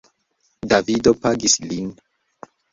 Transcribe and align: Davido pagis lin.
Davido 0.71 1.13
pagis 1.27 1.59
lin. 1.69 1.95